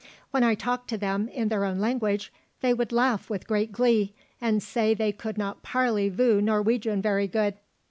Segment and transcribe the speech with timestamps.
[0.31, 4.15] When I talked to them in their own language they would laugh with great glee,
[4.41, 7.53] and say they could not parley voo Norwegian very good.